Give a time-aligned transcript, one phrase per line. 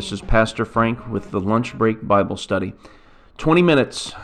[0.00, 2.72] This is Pastor Frank with the Lunch Break Bible Study.
[3.36, 4.14] 20 minutes,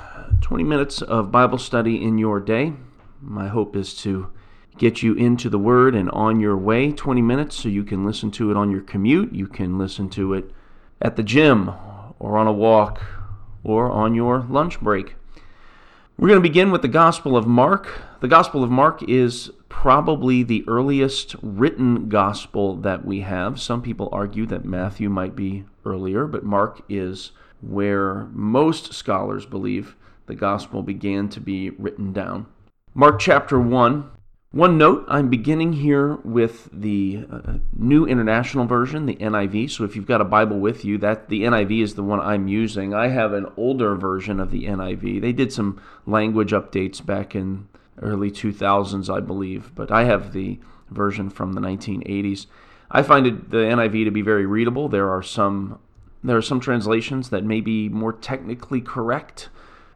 [0.40, 2.72] 20 minutes of Bible study in your day.
[3.20, 4.32] My hope is to
[4.79, 6.93] get you into the Word and on your way.
[6.93, 10.32] 20 minutes so you can listen to it on your commute, you can listen to
[10.32, 10.50] it
[11.02, 11.68] at the gym
[12.18, 13.02] or on a walk
[13.63, 15.16] or on your lunch break.
[16.18, 18.00] We're going to begin with the Gospel of Mark.
[18.20, 23.61] The Gospel of Mark is probably the earliest written gospel that we have.
[23.61, 29.94] Some people argue that Matthew might be earlier, but Mark is where most scholars believe
[30.24, 32.46] the gospel began to be written down.
[32.94, 34.10] Mark chapter 1
[34.53, 39.70] one note, I'm beginning here with the uh, New International Version, the NIV.
[39.70, 42.48] So if you've got a Bible with you, that the NIV is the one I'm
[42.48, 42.94] using.
[42.94, 45.20] I have an older version of the NIV.
[45.20, 47.69] They did some language updates back in
[48.00, 50.58] early 2000s, I believe, but I have the
[50.91, 52.47] version from the 1980s.
[52.91, 54.88] I find it, the NIV to be very readable.
[54.88, 55.81] There are some
[56.25, 59.48] there are some translations that may be more technically correct.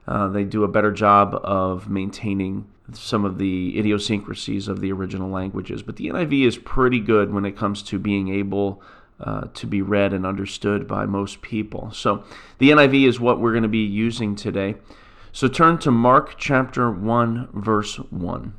[0.06, 5.30] Uh, they do a better job of maintaining some of the idiosyncrasies of the original
[5.30, 5.82] languages.
[5.82, 8.82] But the NIV is pretty good when it comes to being able
[9.20, 11.90] uh, to be read and understood by most people.
[11.92, 12.24] So
[12.58, 14.76] the NIV is what we're going to be using today.
[15.32, 18.54] So turn to Mark chapter 1, verse 1.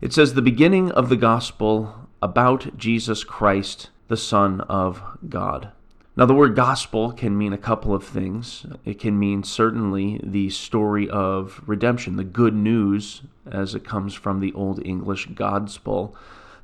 [0.00, 5.72] It says, The beginning of the gospel about Jesus Christ, the Son of God.
[6.16, 8.66] Now, the word gospel can mean a couple of things.
[8.84, 14.38] It can mean certainly the story of redemption, the good news, as it comes from
[14.38, 16.14] the Old English gospel,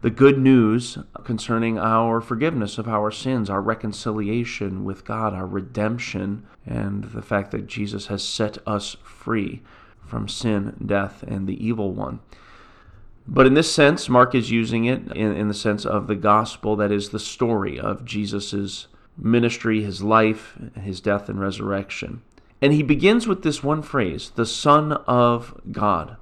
[0.02, 6.46] the good news concerning our forgiveness of our sins, our reconciliation with God, our redemption,
[6.64, 9.62] and the fact that Jesus has set us free
[10.06, 12.20] from sin, death, and the evil one.
[13.26, 16.76] But in this sense, Mark is using it in, in the sense of the gospel,
[16.76, 18.86] that is the story of Jesus'
[19.16, 22.22] ministry, his life, his death, and resurrection.
[22.62, 26.16] And he begins with this one phrase, the Son of God.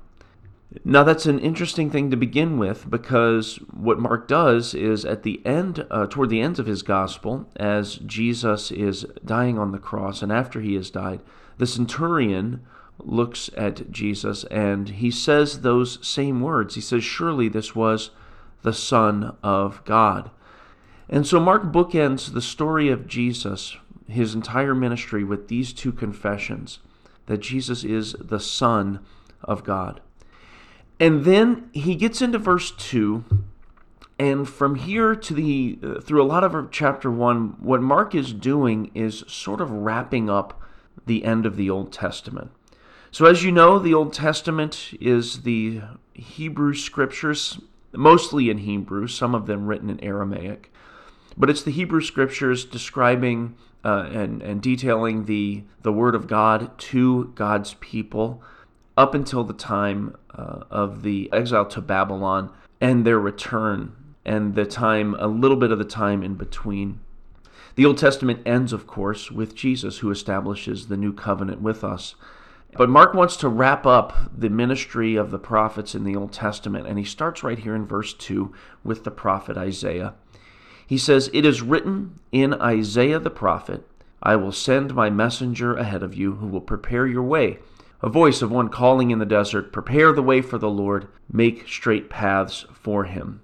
[0.85, 5.41] Now, that's an interesting thing to begin with because what Mark does is at the
[5.47, 10.21] end, uh, toward the end of his gospel, as Jesus is dying on the cross
[10.21, 11.21] and after he has died,
[11.57, 12.67] the centurion
[12.99, 16.75] looks at Jesus and he says those same words.
[16.75, 18.11] He says, Surely this was
[18.63, 20.31] the Son of God.
[21.09, 23.77] And so Mark bookends the story of Jesus,
[24.09, 26.81] his entire ministry, with these two confessions
[27.27, 29.01] that Jesus is the Son
[29.43, 30.01] of God.
[31.01, 33.25] And then he gets into verse 2
[34.19, 38.33] and from here to the uh, through a lot of chapter 1 what Mark is
[38.33, 40.61] doing is sort of wrapping up
[41.07, 42.51] the end of the Old Testament.
[43.11, 45.81] So as you know, the Old Testament is the
[46.13, 47.59] Hebrew scriptures,
[47.93, 50.73] mostly in Hebrew, some of them written in Aramaic.
[51.39, 53.55] But it's the Hebrew scriptures describing
[53.85, 58.43] uh, and, and detailing the, the Word of God to God's people
[58.97, 62.51] up until the time uh, of the exile to Babylon
[62.81, 63.95] and their return,
[64.25, 67.01] and the time, a little bit of the time in between.
[67.77, 72.17] The Old Testament ends, of course, with Jesus, who establishes the new covenant with us.
[72.77, 76.87] But Mark wants to wrap up the ministry of the prophets in the Old Testament,
[76.87, 78.53] and he starts right here in verse 2
[78.85, 80.15] with the prophet Isaiah.
[80.89, 83.87] He says, It is written in Isaiah the prophet,
[84.23, 87.59] I will send my messenger ahead of you who will prepare your way.
[88.01, 91.69] A voice of one calling in the desert, Prepare the way for the Lord, make
[91.69, 93.43] straight paths for him.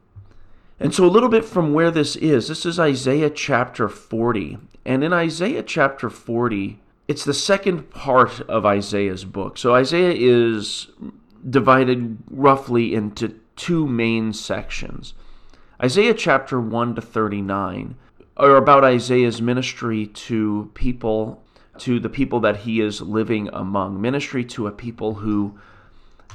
[0.81, 4.57] And so, a little bit from where this is, this is Isaiah chapter 40.
[4.87, 9.59] And in Isaiah chapter 40, it's the second part of Isaiah's book.
[9.59, 10.89] So, Isaiah is
[11.49, 15.13] divided roughly into two main sections.
[15.83, 17.97] Isaiah chapter 1 to 39
[18.37, 21.43] are about Isaiah's ministry to people,
[21.79, 25.59] to the people that he is living among, ministry to a people who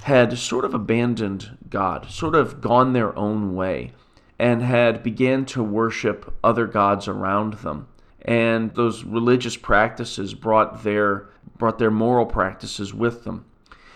[0.03, 3.93] had sort of abandoned God, sort of gone their own way,
[4.37, 7.87] and had began to worship other gods around them.
[8.21, 13.45] And those religious practices brought their brought their moral practices with them.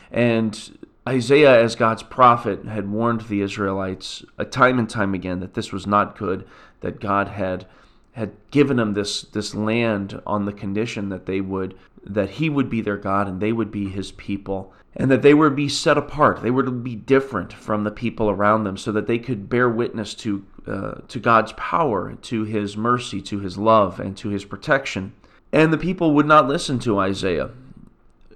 [0.09, 0.77] And
[1.07, 5.71] Isaiah, as God's prophet, had warned the Israelites a time and time again that this
[5.71, 6.47] was not good,
[6.79, 7.65] that God had
[8.13, 12.69] had given them this this land on the condition that they would that he would
[12.69, 15.97] be their God and they would be his people and that they would be set
[15.97, 19.49] apart they were to be different from the people around them so that they could
[19.49, 24.29] bear witness to uh, to God's power to his mercy to his love and to
[24.29, 25.13] his protection.
[25.51, 27.51] And the people would not listen to Isaiah.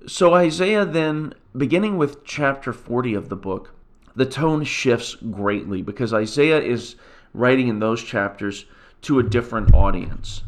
[0.08, 3.74] So Isaiah then beginning with chapter 40 of the book,
[4.16, 6.96] the tone shifts greatly because Isaiah is
[7.34, 8.66] writing in those chapters
[9.04, 10.44] to a different audience.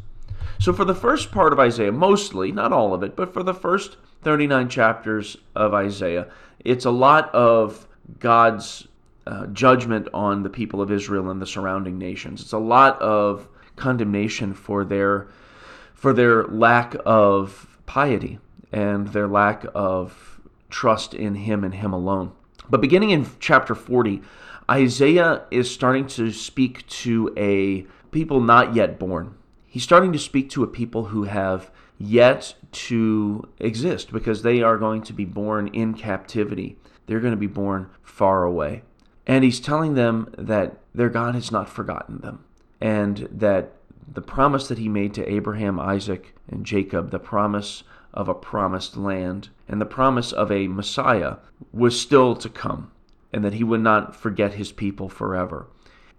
[0.59, 3.53] So, for the first part of Isaiah, mostly, not all of it, but for the
[3.53, 6.27] first 39 chapters of Isaiah,
[6.59, 7.87] it's a lot of
[8.19, 8.87] God's
[9.25, 12.41] uh, judgment on the people of Israel and the surrounding nations.
[12.41, 15.27] It's a lot of condemnation for their
[15.93, 18.39] for their lack of piety
[18.71, 20.28] and their lack of
[20.69, 22.31] trust in him and him alone.
[22.69, 24.21] But beginning in chapter 40,
[24.69, 29.35] Isaiah is starting to speak to a people not yet born.
[29.65, 34.77] He's starting to speak to a people who have yet to exist because they are
[34.77, 36.77] going to be born in captivity.
[37.05, 38.83] They're going to be born far away.
[39.27, 42.45] And he's telling them that their God has not forgotten them
[42.81, 43.73] and that
[44.11, 47.83] the promise that he made to Abraham, Isaac, and Jacob, the promise
[48.19, 51.37] of a promised land, and the promise of a Messiah
[51.71, 52.91] was still to come,
[53.31, 55.67] and that he would not forget his people forever.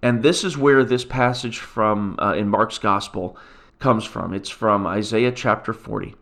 [0.00, 3.36] And this is where this passage from uh, in Mark's gospel
[3.80, 4.32] comes from.
[4.32, 6.14] It's from Isaiah chapter 40.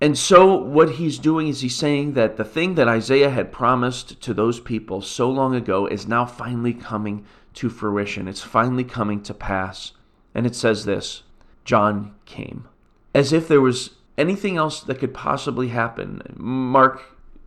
[0.00, 4.22] And so, what he's doing is he's saying that the thing that Isaiah had promised
[4.22, 8.26] to those people so long ago is now finally coming to fruition.
[8.26, 9.92] It's finally coming to pass.
[10.34, 11.24] And it says this
[11.66, 12.68] John came.
[13.14, 16.22] As if there was anything else that could possibly happen.
[16.36, 17.02] Mark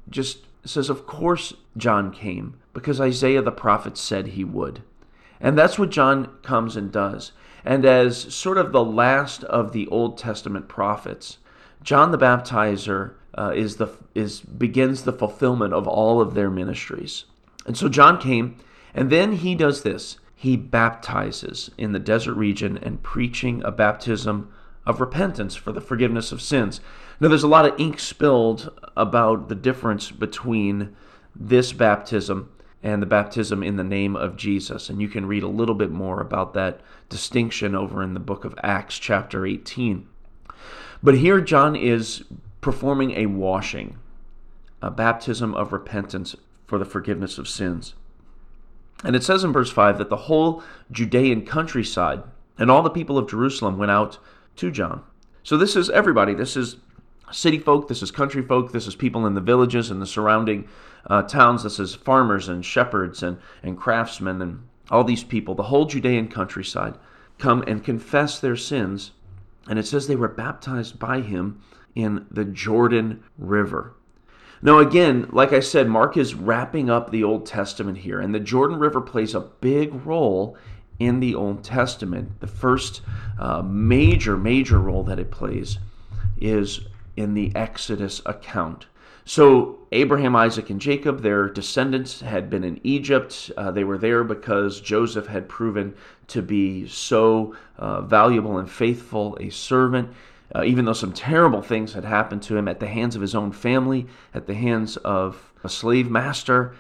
[0.09, 4.81] just says, Of course, John came, because Isaiah the prophet said he would.
[5.39, 7.31] And that's what John comes and does.
[7.63, 11.39] And as sort of the last of the Old Testament prophets,
[11.81, 17.25] John the Baptizer uh, is the is begins the fulfillment of all of their ministries.
[17.65, 18.57] And so John came,
[18.93, 20.17] and then he does this.
[20.35, 24.51] He baptizes in the desert region and preaching a baptism
[24.85, 26.81] of repentance for the forgiveness of sins.
[27.19, 30.95] Now, there's a lot of ink spilled about the difference between
[31.35, 32.51] this baptism
[32.83, 34.89] and the baptism in the name of Jesus.
[34.89, 38.45] And you can read a little bit more about that distinction over in the book
[38.45, 40.07] of Acts, chapter 18.
[41.01, 42.23] But here, John is
[42.61, 43.97] performing a washing,
[44.81, 46.35] a baptism of repentance
[46.67, 47.95] for the forgiveness of sins.
[49.03, 52.23] And it says in verse 5 that the whole Judean countryside
[52.57, 54.17] and all the people of Jerusalem went out
[54.57, 55.03] to John.
[55.43, 56.33] So this is everybody.
[56.33, 56.77] This is
[57.31, 60.67] city folk, this is country folk, this is people in the villages and the surrounding
[61.07, 65.63] uh, towns, this is farmers and shepherds and, and craftsmen and all these people, the
[65.63, 66.95] whole Judean countryside,
[67.37, 69.11] come and confess their sins.
[69.67, 71.61] And it says they were baptized by him
[71.95, 73.95] in the Jordan River.
[74.61, 78.39] Now, again, like I said, Mark is wrapping up the Old Testament here, and the
[78.39, 80.57] Jordan River plays a big role
[80.99, 82.39] in the Old Testament.
[82.39, 83.01] The first
[83.39, 85.77] uh, major, major role that it plays
[86.39, 86.81] is
[87.15, 88.87] in the Exodus account.
[89.27, 93.51] So, Abraham, Isaac, and Jacob, their descendants, had been in Egypt.
[93.57, 95.95] Uh, they were there because Joseph had proven
[96.27, 100.09] to be so uh, valuable and faithful a servant,
[100.53, 103.33] uh, even though some terrible things had happened to him at the hands of his
[103.33, 106.75] own family, at the hands of a slave master.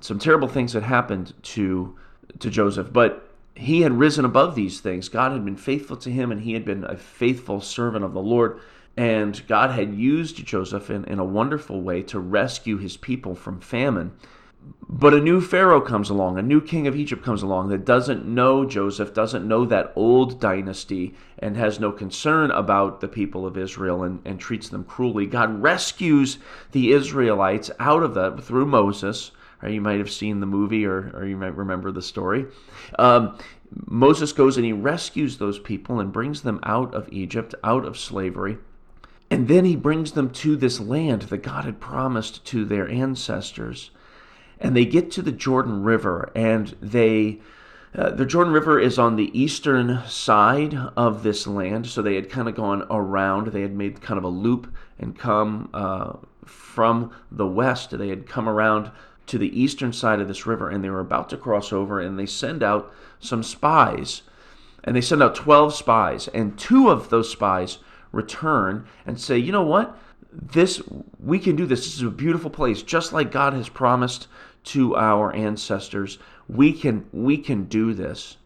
[0.00, 1.96] Some terrible things had happened to,
[2.38, 2.92] to Joseph.
[2.92, 3.27] But
[3.58, 5.08] he had risen above these things.
[5.08, 8.22] God had been faithful to him, and he had been a faithful servant of the
[8.22, 8.60] Lord.
[8.96, 13.60] And God had used Joseph in, in a wonderful way to rescue his people from
[13.60, 14.12] famine.
[14.88, 18.26] But a new Pharaoh comes along, a new king of Egypt comes along that doesn't
[18.26, 23.58] know Joseph, doesn't know that old dynasty, and has no concern about the people of
[23.58, 25.26] Israel and, and treats them cruelly.
[25.26, 26.38] God rescues
[26.72, 29.74] the Israelites out of that through Moses Right?
[29.74, 32.46] You might have seen the movie or, or you might remember the story.
[32.98, 33.38] Um,
[33.86, 37.98] Moses goes and he rescues those people and brings them out of Egypt, out of
[37.98, 38.58] slavery.
[39.30, 43.90] And then he brings them to this land that God had promised to their ancestors.
[44.58, 47.40] And they get to the Jordan River, and they.
[47.94, 52.28] Uh, the Jordan River is on the eastern side of this land, so they had
[52.28, 53.48] kind of gone around.
[53.48, 57.96] They had made kind of a loop and come uh, from the west.
[57.96, 58.90] They had come around
[59.28, 62.18] to the eastern side of this river and they were about to cross over and
[62.18, 64.22] they send out some spies.
[64.84, 67.78] And they send out 12 spies and two of those spies
[68.12, 69.96] return and say, "You know what?
[70.32, 70.82] This
[71.18, 71.80] we can do this.
[71.84, 74.28] This is a beautiful place just like God has promised
[74.64, 76.18] to our ancestors.
[76.48, 78.36] We can we can do this."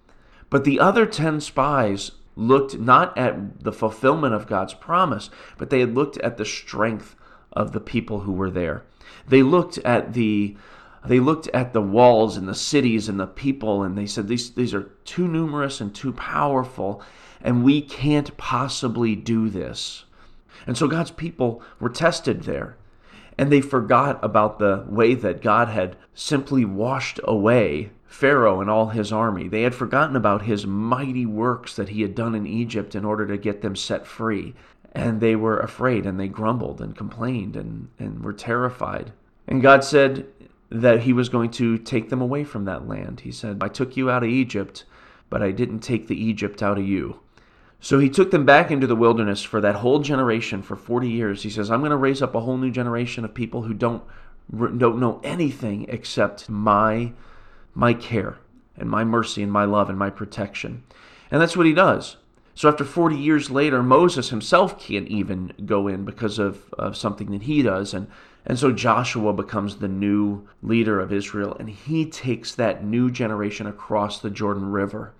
[0.50, 5.80] But the other 10 spies looked not at the fulfillment of God's promise, but they
[5.80, 7.14] had looked at the strength
[7.52, 8.82] of the people who were there.
[9.26, 10.56] They looked at the
[11.04, 14.52] they looked at the walls and the cities and the people and they said these
[14.52, 17.02] these are too numerous and too powerful
[17.40, 20.04] and we can't possibly do this.
[20.66, 22.76] And so God's people were tested there.
[23.38, 28.88] And they forgot about the way that God had simply washed away Pharaoh and all
[28.88, 29.48] his army.
[29.48, 33.26] They had forgotten about his mighty works that he had done in Egypt in order
[33.26, 34.54] to get them set free.
[34.92, 39.12] And they were afraid and they grumbled and complained and, and were terrified.
[39.48, 40.26] And God said
[40.70, 43.20] that he was going to take them away from that land.
[43.20, 44.84] He said, I took you out of Egypt,
[45.30, 47.20] but I didn't take the Egypt out of you.
[47.80, 51.42] So he took them back into the wilderness for that whole generation for 40 years.
[51.42, 54.04] He says, I'm going to raise up a whole new generation of people who don't,
[54.56, 57.12] don't know anything except my
[57.74, 58.38] my care
[58.76, 60.82] and my mercy and my love and my protection.
[61.30, 62.16] And that's what he does.
[62.54, 67.30] So after 40 years later, Moses himself can't even go in because of, of something
[67.30, 67.94] that he does.
[67.94, 68.08] And,
[68.44, 73.66] and so Joshua becomes the new leader of Israel, and he takes that new generation
[73.66, 75.12] across the Jordan River.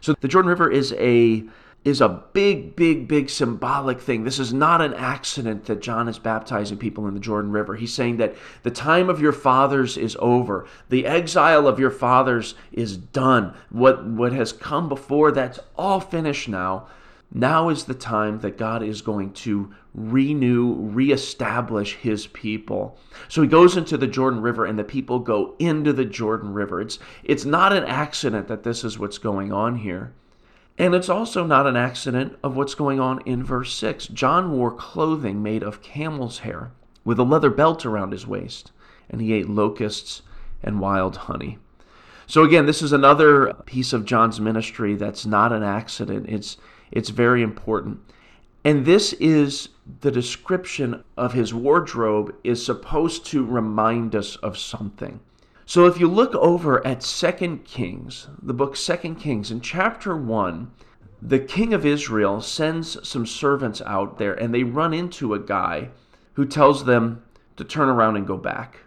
[0.00, 1.44] So the Jordan River is a
[1.84, 4.22] is a big, big, big symbolic thing.
[4.22, 7.74] This is not an accident that John is baptizing people in the Jordan River.
[7.74, 10.66] He's saying that the time of your fathers is over.
[10.90, 13.54] The exile of your fathers is done.
[13.70, 16.86] What, what has come before, that's all finished now.
[17.34, 22.98] Now is the time that God is going to renew, reestablish his people.
[23.28, 26.80] So he goes into the Jordan River and the people go into the Jordan River.
[26.80, 30.12] It's, it's not an accident that this is what's going on here.
[30.78, 34.08] And it's also not an accident of what's going on in verse 6.
[34.08, 36.72] John wore clothing made of camel's hair
[37.04, 38.72] with a leather belt around his waist,
[39.10, 40.22] and he ate locusts
[40.62, 41.58] and wild honey.
[42.26, 46.26] So again, this is another piece of John's ministry that's not an accident.
[46.28, 46.56] It's
[46.90, 48.00] it's very important.
[48.64, 55.20] And this is the description of his wardrobe is supposed to remind us of something.
[55.64, 60.70] So if you look over at Second Kings, the book Second Kings, in chapter 1,
[61.20, 65.90] the king of Israel sends some servants out there and they run into a guy
[66.34, 67.22] who tells them
[67.56, 68.80] to turn around and go back.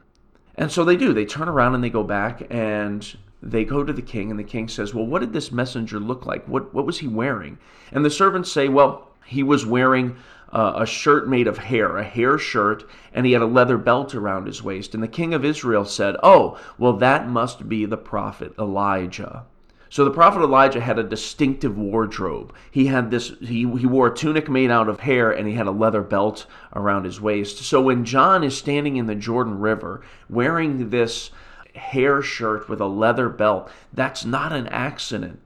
[0.56, 1.14] And so they do.
[1.14, 4.44] They turn around and they go back and they go to the king and the
[4.44, 6.46] king says, "Well, what did this messenger look like?
[6.46, 7.58] What what was he wearing?"
[7.92, 10.16] And the servants say, "Well, he was wearing
[10.56, 14.16] uh, a shirt made of hair, a hair shirt, and he had a leather belt
[14.16, 14.94] around his waist.
[14.94, 19.44] And the king of Israel said, Oh, well, that must be the prophet Elijah.
[19.90, 22.56] So the prophet Elijah had a distinctive wardrobe.
[22.72, 25.68] He had this he, he wore a tunic made out of hair and he had
[25.68, 27.58] a leather belt around his waist.
[27.58, 31.32] So when John is standing in the Jordan River wearing this
[31.76, 35.42] hair shirt with a leather belt, that's not an accident.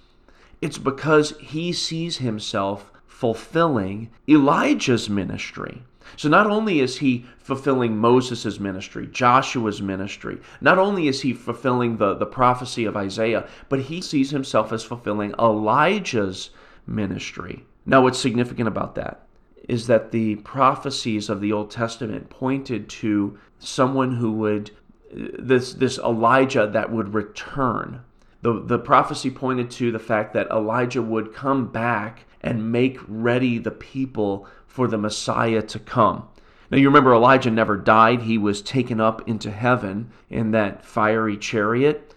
[0.61, 5.83] It's because he sees himself fulfilling Elijah's ministry.
[6.15, 11.97] So not only is he fulfilling Moses' ministry, Joshua's ministry, not only is he fulfilling
[11.97, 16.51] the, the prophecy of Isaiah, but he sees himself as fulfilling Elijah's
[16.87, 17.65] ministry.
[17.85, 19.27] Now, what's significant about that
[19.67, 24.71] is that the prophecies of the Old Testament pointed to someone who would,
[25.11, 28.01] this, this Elijah that would return.
[28.43, 33.57] The, the prophecy pointed to the fact that Elijah would come back and make ready
[33.57, 36.27] the people for the Messiah to come.
[36.71, 38.21] Now, you remember Elijah never died.
[38.21, 42.13] He was taken up into heaven in that fiery chariot.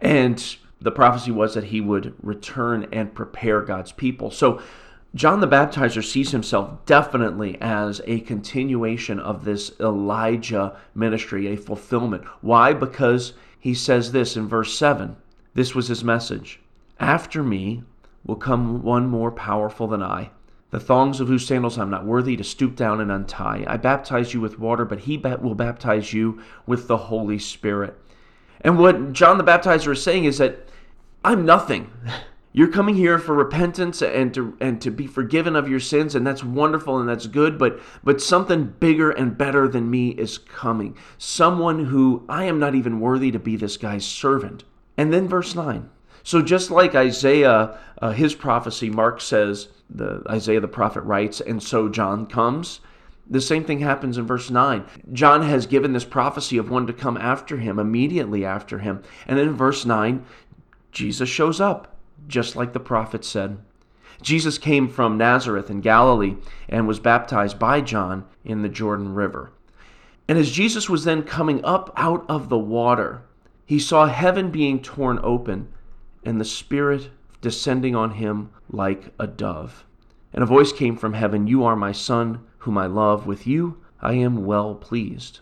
[0.00, 4.30] And the prophecy was that he would return and prepare God's people.
[4.30, 4.62] So,
[5.14, 12.24] John the Baptizer sees himself definitely as a continuation of this Elijah ministry, a fulfillment.
[12.40, 12.72] Why?
[12.72, 15.16] Because he says this in verse 7.
[15.52, 16.60] This was his message.
[17.00, 17.82] After me
[18.24, 20.30] will come one more powerful than I,
[20.70, 23.64] the thongs of whose sandals I'm not worthy to stoop down and untie.
[23.66, 27.96] I baptize you with water, but he will baptize you with the Holy Spirit.
[28.60, 30.68] And what John the Baptizer is saying is that
[31.24, 31.90] I'm nothing.
[32.52, 36.26] You're coming here for repentance and to and to be forgiven of your sins, and
[36.26, 40.96] that's wonderful and that's good, but but something bigger and better than me is coming.
[41.16, 44.64] Someone who I am not even worthy to be this guy's servant.
[44.96, 45.88] And then verse 9.
[46.22, 51.62] So just like Isaiah, uh, his prophecy, Mark says, the Isaiah the prophet writes, and
[51.62, 52.80] so John comes.
[53.28, 54.84] The same thing happens in verse 9.
[55.12, 59.02] John has given this prophecy of one to come after him, immediately after him.
[59.26, 60.24] And in verse 9,
[60.92, 61.96] Jesus shows up,
[62.26, 63.58] just like the prophet said.
[64.22, 66.36] Jesus came from Nazareth in Galilee
[66.68, 69.52] and was baptized by John in the Jordan River.
[70.28, 73.22] And as Jesus was then coming up out of the water,
[73.64, 75.68] he saw heaven being torn open
[76.24, 77.10] and the Spirit
[77.40, 79.84] descending on him like a dove.
[80.32, 83.26] And a voice came from heaven You are my Son, whom I love.
[83.26, 85.40] With you I am well pleased.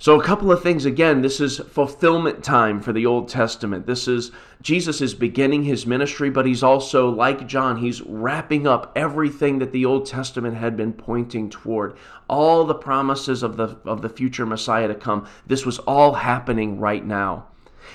[0.00, 3.86] So, a couple of things again, this is fulfillment time for the Old Testament.
[3.86, 4.30] This is
[4.62, 9.72] Jesus is beginning his ministry, but he's also, like John, he's wrapping up everything that
[9.72, 11.96] the Old Testament had been pointing toward.
[12.28, 15.26] All the promises of the, of the future Messiah to come.
[15.48, 17.48] This was all happening right now.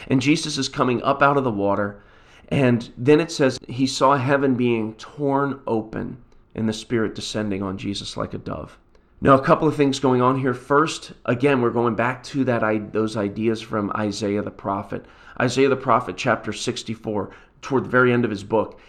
[0.07, 2.03] And Jesus is coming up out of the water.
[2.49, 6.17] And then it says he saw heaven being torn open
[6.55, 8.77] and the Spirit descending on Jesus like a dove.
[9.21, 10.53] Now, a couple of things going on here.
[10.53, 15.05] First, again, we're going back to that those ideas from Isaiah the prophet.
[15.39, 17.31] Isaiah the prophet, chapter 64,
[17.61, 18.79] toward the very end of his book.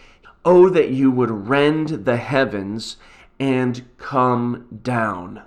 [0.44, 2.96] Oh, that you would rend the heavens
[3.38, 5.42] and come down.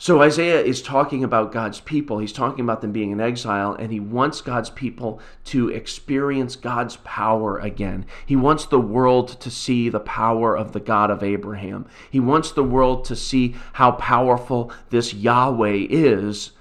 [0.00, 2.20] So Isaiah is talking about God's people.
[2.20, 6.96] He's talking about them being in exile, and he wants God's people to experience God's
[7.04, 8.06] power again.
[8.24, 11.86] He wants the world to see the power of the God of Abraham.
[12.10, 16.52] He wants the world to see how powerful this Yahweh is.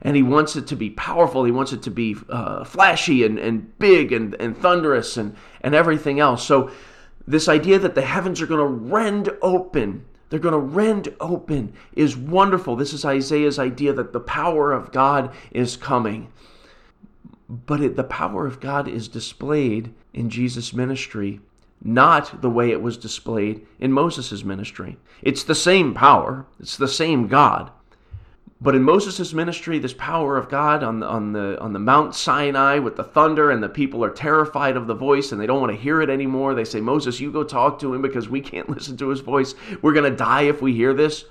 [0.00, 1.44] And he wants it to be powerful.
[1.44, 5.74] He wants it to be uh, flashy and, and big and, and thunderous and, and
[5.74, 6.46] everything else.
[6.46, 6.70] So,
[7.28, 11.72] this idea that the heavens are going to rend open they're going to rend open
[11.94, 12.76] is wonderful.
[12.76, 16.32] This is Isaiah's idea that the power of God is coming.
[17.48, 21.40] But it, the power of God is displayed in Jesus' ministry,
[21.82, 24.96] not the way it was displayed in Moses' ministry.
[25.22, 27.70] It's the same power, it's the same God.
[28.58, 32.14] But in Moses' ministry, this power of God on the, on the on the Mount
[32.14, 35.60] Sinai with the thunder, and the people are terrified of the voice and they don't
[35.60, 36.54] want to hear it anymore.
[36.54, 39.54] They say, Moses, you go talk to him because we can't listen to his voice.
[39.82, 41.26] We're gonna die if we hear this.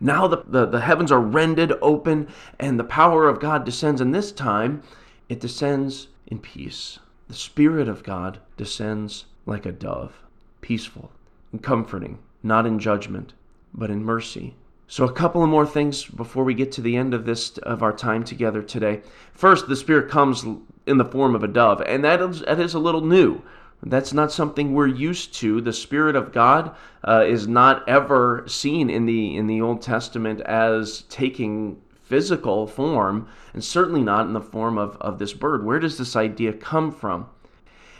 [0.00, 4.14] Now the, the, the heavens are rended open and the power of God descends, and
[4.14, 4.82] this time
[5.28, 6.98] it descends in peace.
[7.28, 10.14] The Spirit of God descends like a dove,
[10.62, 11.10] peaceful
[11.52, 13.34] and comforting, not in judgment,
[13.74, 14.54] but in mercy
[14.88, 17.82] so, a couple of more things before we get to the end of this of
[17.82, 19.02] our time together today.
[19.32, 20.44] First, the Spirit comes
[20.86, 23.42] in the form of a dove, and that is, that is a little new.
[23.82, 25.60] That's not something we're used to.
[25.60, 26.74] The Spirit of God
[27.06, 33.28] uh, is not ever seen in the in the Old Testament as taking physical form,
[33.52, 35.64] and certainly not in the form of, of this bird.
[35.64, 37.26] Where does this idea come from?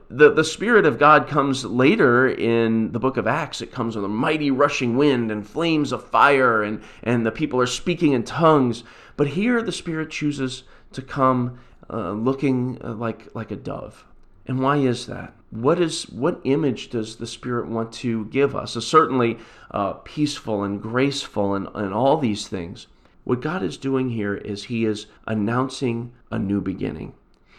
[0.09, 3.61] The, the Spirit of God comes later in the book of Acts.
[3.61, 7.61] It comes with a mighty rushing wind and flames of fire, and, and the people
[7.61, 8.85] are speaking in tongues.
[9.17, 11.59] But here the Spirit chooses to come
[11.91, 14.05] uh, looking uh, like, like a dove.
[14.47, 15.35] And why is that?
[15.51, 18.73] What is what image does the Spirit want to give us?
[18.85, 19.39] Certainly
[19.71, 22.87] uh, peaceful and graceful and, and all these things.
[23.25, 27.15] What God is doing here is He is announcing a new beginning.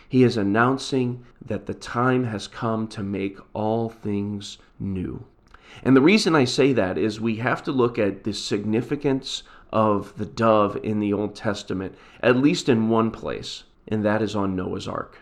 [0.09, 5.25] He is announcing that the time has come to make all things new.
[5.83, 10.17] And the reason I say that is we have to look at the significance of
[10.17, 14.55] the dove in the Old Testament, at least in one place, and that is on
[14.55, 15.17] Noah's Ark.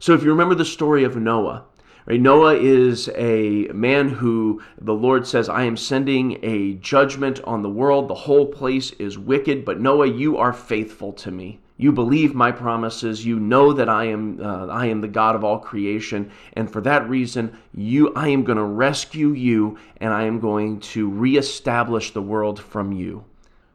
[0.00, 1.64] So if you remember the story of Noah,
[2.06, 2.20] Right?
[2.20, 7.70] Noah is a man who the Lord says, I am sending a judgment on the
[7.70, 8.08] world.
[8.08, 11.60] The whole place is wicked, but Noah, you are faithful to me.
[11.76, 13.26] You believe my promises.
[13.26, 16.80] You know that I am uh, I am the God of all creation, and for
[16.82, 22.12] that reason, you I am going to rescue you, and I am going to reestablish
[22.12, 23.24] the world from you.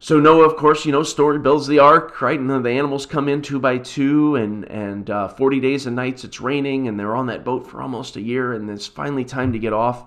[0.02, 2.40] So Noah, of course, you know, story builds the ark, right?
[2.40, 5.96] And then the animals come in two by two, and and uh, forty days and
[5.98, 9.26] nights it's raining, and they're on that boat for almost a year, and it's finally
[9.26, 10.06] time to get off.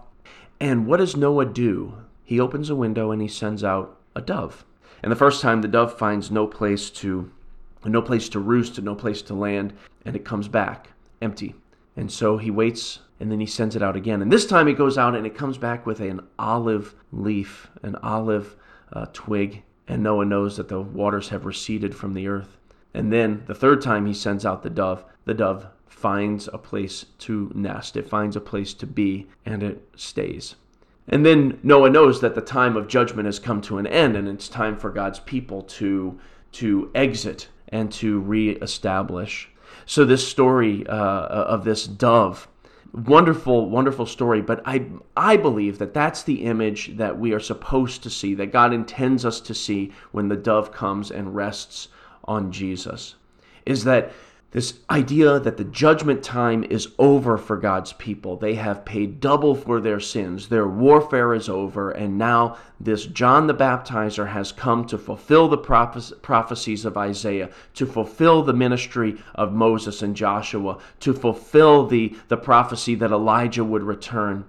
[0.58, 1.94] And what does Noah do?
[2.24, 4.64] He opens a window and he sends out a dove.
[5.02, 7.30] And the first time, the dove finds no place to
[7.90, 9.72] no place to roost and no place to land,
[10.04, 10.88] and it comes back
[11.20, 11.54] empty.
[11.96, 14.20] And so he waits and then he sends it out again.
[14.20, 17.94] And this time it goes out and it comes back with an olive leaf, an
[18.02, 18.56] olive
[18.92, 19.62] uh, twig.
[19.86, 22.58] And Noah knows that the waters have receded from the earth.
[22.92, 27.06] And then the third time he sends out the dove, the dove finds a place
[27.18, 30.56] to nest, it finds a place to be, and it stays.
[31.06, 34.26] And then Noah knows that the time of judgment has come to an end, and
[34.26, 36.18] it's time for God's people to,
[36.52, 39.48] to exit and to reestablish.
[39.86, 42.46] So, this story uh, of this dove,
[42.92, 48.02] wonderful, wonderful story, but I, I believe that that's the image that we are supposed
[48.04, 51.88] to see, that God intends us to see when the dove comes and rests
[52.24, 53.16] on Jesus.
[53.66, 54.12] Is that
[54.52, 58.36] this idea that the judgment time is over for God's people.
[58.36, 60.48] They have paid double for their sins.
[60.48, 61.90] Their warfare is over.
[61.90, 67.86] And now this John the Baptizer has come to fulfill the prophecies of Isaiah, to
[67.86, 73.82] fulfill the ministry of Moses and Joshua, to fulfill the, the prophecy that Elijah would
[73.82, 74.44] return.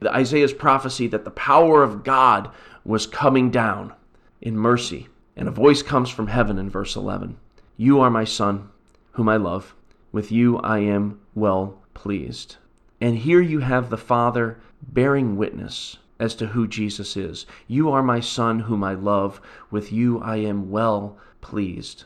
[0.00, 2.50] The Isaiah's prophecy that the power of God
[2.84, 3.94] was coming down
[4.42, 5.08] in mercy.
[5.36, 7.38] And a voice comes from heaven in verse 11
[7.78, 8.68] You are my son
[9.18, 9.74] whom I love.
[10.12, 12.54] With you I am well pleased.
[13.00, 17.44] And here you have the Father bearing witness as to who Jesus is.
[17.66, 19.40] You are my Son, whom I love.
[19.72, 22.04] With you I am well pleased.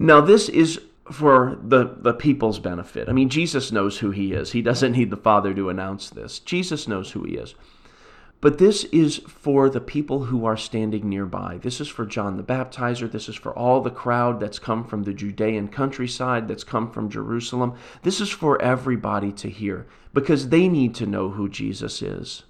[0.00, 0.80] Now, this is
[1.12, 3.08] for the, the people's benefit.
[3.08, 4.50] I mean, Jesus knows who he is.
[4.50, 6.40] He doesn't need the Father to announce this.
[6.40, 7.54] Jesus knows who he is.
[8.40, 11.58] But this is for the people who are standing nearby.
[11.60, 13.10] This is for John the Baptizer.
[13.10, 17.10] This is for all the crowd that's come from the Judean countryside, that's come from
[17.10, 17.74] Jerusalem.
[18.02, 22.44] This is for everybody to hear because they need to know who Jesus is.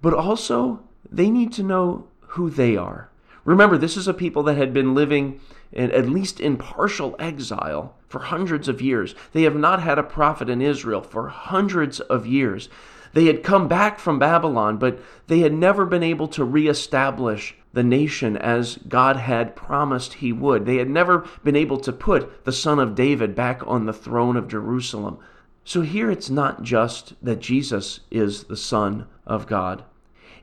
[0.00, 3.10] But also, they need to know who they are.
[3.44, 5.40] Remember, this is a people that had been living
[5.72, 9.16] in, at least in partial exile for hundreds of years.
[9.32, 12.68] They have not had a prophet in Israel for hundreds of years.
[13.12, 17.82] They had come back from Babylon, but they had never been able to reestablish the
[17.82, 20.66] nation as God had promised he would.
[20.66, 24.36] They had never been able to put the son of David back on the throne
[24.36, 25.18] of Jerusalem.
[25.64, 29.84] So here it's not just that Jesus is the Son of God,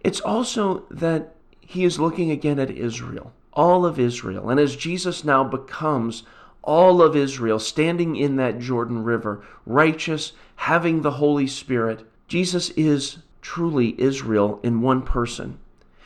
[0.02, 4.50] it's also that he is looking again at Israel, all of Israel.
[4.50, 6.24] And as Jesus now becomes
[6.62, 13.18] all of Israel, standing in that Jordan River, righteous, having the Holy Spirit, Jesus is
[13.42, 15.58] truly Israel in one person.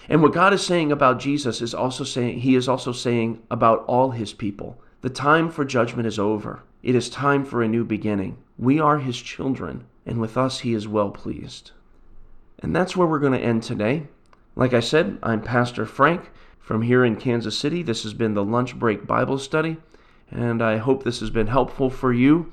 [0.08, 3.84] And what God is saying about Jesus is also saying, He is also saying about
[3.88, 4.80] all His people.
[5.02, 6.64] The time for judgment is over.
[6.82, 8.38] It is time for a new beginning.
[8.58, 11.72] We are His children, and with us He is well pleased.
[12.60, 14.08] And that's where we're going to end today.
[14.56, 17.84] Like I said, I'm Pastor Frank from here in Kansas City.
[17.84, 19.76] This has been the Lunch Break Bible Study,
[20.32, 22.50] and I hope this has been helpful for you.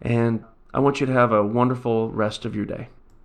[0.00, 2.88] And I want you to have a wonderful rest of your day.